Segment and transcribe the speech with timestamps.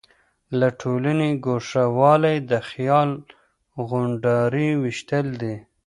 [0.59, 3.09] له ټولني ګوښه والی د خيال
[3.87, 5.55] غونډاري ويشتل دي.